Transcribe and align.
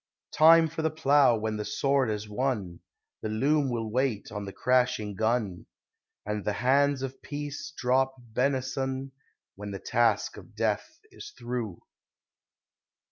Time 0.33 0.67
for 0.67 0.81
the 0.81 0.89
plough 0.89 1.37
when 1.37 1.57
the 1.57 1.63
sword 1.63 2.09
has 2.09 2.27
won; 2.27 2.79
The 3.21 3.29
loom 3.29 3.69
will 3.69 3.91
wait 3.91 4.31
on 4.31 4.45
the 4.45 4.51
crashing 4.51 5.13
gun, 5.13 5.67
And 6.25 6.43
the 6.43 6.53
hands 6.53 7.03
of 7.03 7.21
peace 7.21 7.71
drop 7.77 8.15
benison 8.17 9.11
When 9.53 9.69
the 9.69 9.79
task 9.79 10.37
of 10.37 10.55
death 10.55 11.01
is 11.11 11.31
through. 11.37 11.81